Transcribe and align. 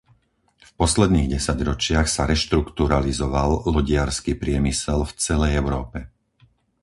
V 0.67 0.71
posledných 0.81 1.31
desaťročiach 1.37 2.07
sa 2.15 2.23
reštrukturalizoval 2.31 3.51
lodiarsky 3.75 4.31
priemysel 4.43 4.99
v 5.05 5.11
celej 5.25 5.51
Európe. 5.61 5.99